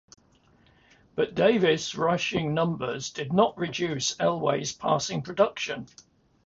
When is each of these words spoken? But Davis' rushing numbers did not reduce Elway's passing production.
But 1.13 1.35
Davis' 1.35 1.93
rushing 1.93 2.55
numbers 2.55 3.11
did 3.11 3.31
not 3.31 3.55
reduce 3.55 4.15
Elway's 4.15 4.71
passing 4.73 5.21
production. 5.21 5.85